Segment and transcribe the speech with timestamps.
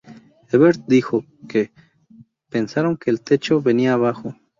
[0.51, 1.71] Evert dijo que
[2.49, 4.33] "pensaron que el techo venía abajo".